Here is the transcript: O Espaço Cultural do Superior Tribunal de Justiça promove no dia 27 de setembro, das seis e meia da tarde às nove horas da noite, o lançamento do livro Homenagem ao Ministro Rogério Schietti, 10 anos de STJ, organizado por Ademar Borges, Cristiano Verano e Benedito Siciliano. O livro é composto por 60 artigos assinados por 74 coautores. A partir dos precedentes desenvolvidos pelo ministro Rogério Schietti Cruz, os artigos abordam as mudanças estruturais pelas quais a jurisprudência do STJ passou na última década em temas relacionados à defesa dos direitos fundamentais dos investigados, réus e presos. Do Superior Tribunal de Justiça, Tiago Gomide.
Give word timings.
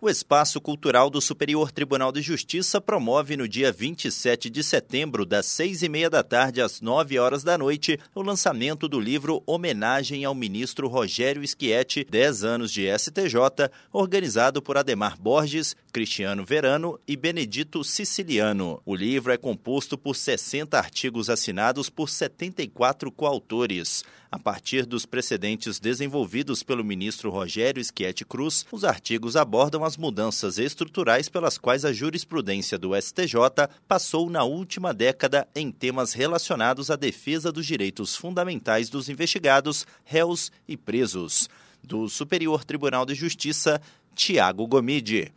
O 0.00 0.08
Espaço 0.08 0.60
Cultural 0.60 1.10
do 1.10 1.20
Superior 1.20 1.72
Tribunal 1.72 2.12
de 2.12 2.22
Justiça 2.22 2.80
promove 2.80 3.36
no 3.36 3.48
dia 3.48 3.72
27 3.72 4.48
de 4.48 4.62
setembro, 4.62 5.26
das 5.26 5.46
seis 5.46 5.82
e 5.82 5.88
meia 5.88 6.08
da 6.08 6.22
tarde 6.22 6.62
às 6.62 6.80
nove 6.80 7.18
horas 7.18 7.42
da 7.42 7.58
noite, 7.58 7.98
o 8.14 8.22
lançamento 8.22 8.88
do 8.88 9.00
livro 9.00 9.42
Homenagem 9.44 10.24
ao 10.24 10.36
Ministro 10.36 10.86
Rogério 10.86 11.42
Schietti, 11.44 12.06
10 12.08 12.44
anos 12.44 12.70
de 12.70 12.86
STJ, 12.96 13.68
organizado 13.92 14.62
por 14.62 14.78
Ademar 14.78 15.20
Borges, 15.20 15.74
Cristiano 15.92 16.44
Verano 16.44 17.00
e 17.04 17.16
Benedito 17.16 17.82
Siciliano. 17.82 18.80
O 18.86 18.94
livro 18.94 19.32
é 19.32 19.36
composto 19.36 19.98
por 19.98 20.14
60 20.14 20.78
artigos 20.78 21.28
assinados 21.28 21.90
por 21.90 22.08
74 22.08 23.10
coautores. 23.10 24.04
A 24.30 24.38
partir 24.38 24.84
dos 24.84 25.06
precedentes 25.06 25.80
desenvolvidos 25.80 26.62
pelo 26.62 26.84
ministro 26.84 27.30
Rogério 27.30 27.82
Schietti 27.82 28.26
Cruz, 28.26 28.66
os 28.70 28.84
artigos 28.84 29.36
abordam 29.36 29.82
as 29.88 29.96
mudanças 29.96 30.58
estruturais 30.58 31.30
pelas 31.30 31.56
quais 31.56 31.82
a 31.82 31.94
jurisprudência 31.94 32.76
do 32.76 32.90
STJ 32.94 33.36
passou 33.88 34.28
na 34.28 34.44
última 34.44 34.92
década 34.92 35.48
em 35.56 35.72
temas 35.72 36.12
relacionados 36.12 36.90
à 36.90 36.96
defesa 36.96 37.50
dos 37.50 37.64
direitos 37.64 38.14
fundamentais 38.14 38.90
dos 38.90 39.08
investigados, 39.08 39.86
réus 40.04 40.52
e 40.68 40.76
presos. 40.76 41.48
Do 41.82 42.06
Superior 42.06 42.64
Tribunal 42.64 43.06
de 43.06 43.14
Justiça, 43.14 43.80
Tiago 44.14 44.66
Gomide. 44.66 45.32